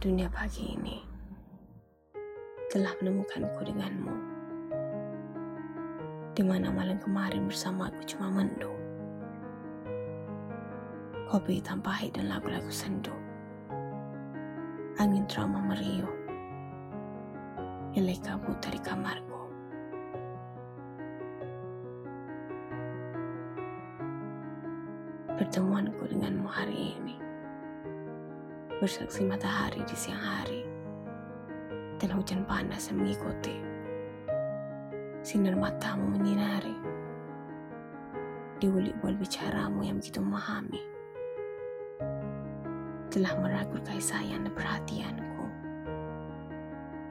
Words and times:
dunia 0.00 0.32
pagi 0.32 0.80
ini 0.80 0.96
telah 2.72 2.96
menemukanku 3.04 3.60
denganmu. 3.68 4.16
Di 6.32 6.40
mana 6.40 6.72
malam 6.72 6.96
kemarin 6.96 7.44
bersama 7.44 7.92
aku 7.92 8.08
cuma 8.08 8.32
mendung. 8.32 8.80
Kopi 11.28 11.60
hitam 11.60 11.84
pahit 11.84 12.16
dan 12.16 12.32
lagu-lagu 12.32 12.72
sendu. 12.72 13.12
Angin 14.96 15.28
trauma 15.28 15.60
meriuh. 15.60 16.16
Nilai 17.92 18.16
kabut 18.24 18.56
dari 18.64 18.80
kamarku. 18.80 19.42
Pertemuanku 25.36 26.08
denganmu 26.08 26.48
hari 26.48 26.96
ini 26.96 27.29
bersaksi 28.80 29.28
matahari 29.28 29.84
di 29.84 29.92
siang 29.92 30.16
hari. 30.16 30.64
Dan 32.00 32.16
hujan 32.16 32.48
panas 32.48 32.88
yang 32.88 33.04
mengikuti. 33.04 33.60
Sinar 35.20 35.52
matamu 35.52 36.16
menyinari. 36.16 36.72
Di 38.56 38.72
bual 38.72 39.20
bicaramu 39.20 39.84
yang 39.84 40.00
begitu 40.00 40.24
memahami. 40.24 40.80
Telah 43.12 43.36
meragut 43.36 43.84
kasih 43.84 44.16
sayang 44.16 44.48
dan 44.48 44.52
perhatianku. 44.56 45.44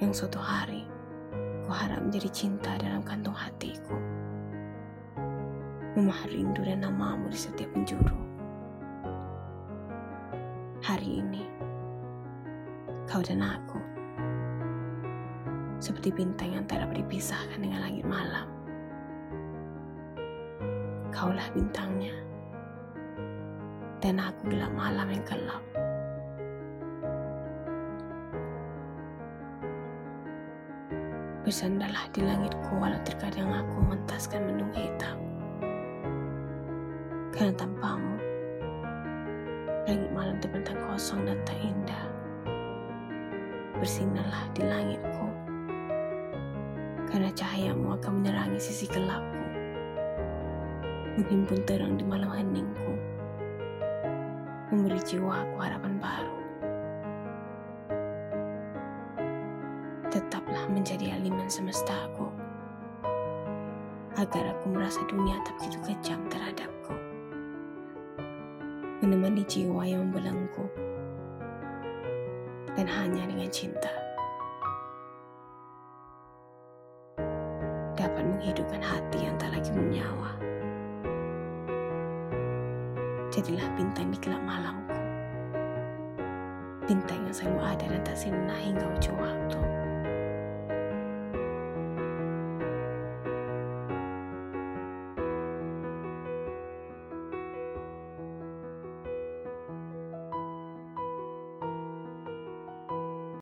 Yang 0.02 0.26
suatu 0.26 0.42
hari 0.42 0.90
ku 1.70 1.70
harap 1.70 2.02
menjadi 2.02 2.34
cinta 2.34 2.82
dalam 2.82 3.06
kantung 3.06 3.38
hatiku. 3.38 3.94
Memah 5.94 6.26
rindu 6.34 6.66
dan 6.66 6.82
namamu 6.82 7.30
di 7.30 7.38
setiap 7.38 7.70
penjuru 7.78 8.29
hari 10.90 11.22
ini 11.22 11.46
kau 13.06 13.22
dan 13.22 13.46
aku 13.46 13.78
seperti 15.78 16.10
bintang 16.10 16.58
yang 16.58 16.66
tak 16.66 16.82
dapat 16.82 17.06
dipisahkan 17.06 17.62
dengan 17.62 17.86
langit 17.86 18.10
malam. 18.10 18.50
Kaulah 21.14 21.46
bintangnya, 21.54 22.18
dan 24.02 24.18
aku 24.18 24.50
gelap 24.50 24.74
malam 24.74 25.08
yang 25.14 25.24
gelap. 25.30 25.64
Bersandarlah 31.46 32.10
di 32.18 32.26
langitku 32.26 32.74
walau 32.76 33.00
terkadang 33.06 33.54
aku 33.54 33.78
mentaskan 33.88 34.42
mendung 34.42 34.74
hitam. 34.74 35.22
Karena 37.32 37.54
tanpamu, 37.56 38.19
langit 39.90 40.14
malam 40.14 40.38
terbentang 40.38 40.78
kosong 40.86 41.26
dan 41.26 41.42
tak 41.50 41.58
indah. 41.66 42.06
Bersinarlah 43.82 44.46
di 44.54 44.62
langitku 44.62 45.26
karena 47.10 47.34
cahayamu 47.34 47.98
akan 47.98 48.22
menerangi 48.22 48.62
sisi 48.62 48.86
gelapku, 48.86 49.46
menghimpun 51.18 51.66
terang 51.66 51.98
di 51.98 52.06
malam 52.06 52.30
heningku, 52.30 52.94
memberi 54.70 55.02
jiwaku 55.02 55.58
harapan 55.58 55.98
baru. 55.98 56.38
Tetaplah 60.14 60.70
menjadi 60.70 61.18
aliman 61.18 61.50
semestaku, 61.50 62.30
agar 64.22 64.54
aku 64.54 64.70
merasa 64.70 65.02
dunia 65.10 65.42
tak 65.50 65.58
begitu 65.58 65.82
kejam 65.82 66.22
terhadapku. 66.30 67.09
Menemani 69.00 69.48
jiwa 69.48 69.88
yang 69.88 70.12
membelenggu, 70.12 70.68
dan 72.76 72.88
hanya 72.88 73.24
dengan 73.28 73.48
cinta. 73.48 74.00
dapat 78.00 78.24
menghidupkan 78.24 78.80
hati 78.80 79.28
yang 79.28 79.36
tak 79.36 79.52
lagi 79.52 79.76
bernyawa. 79.76 80.32
Jadilah 83.28 83.68
bintang 83.76 84.08
di 84.08 84.18
gelap 84.24 84.40
malamku. 84.48 84.98
Bintang 86.88 87.28
yang 87.28 87.36
selalu 87.36 87.60
ada 87.60 87.86
dan 87.92 88.02
tak 88.08 88.18
sirna 88.18 88.56
hingga 88.56 88.88
ujung 88.98 89.20
waktu. 89.20 89.69